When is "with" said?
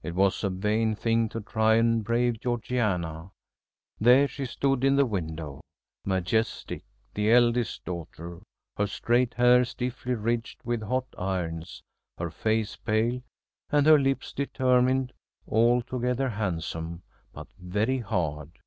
10.62-10.82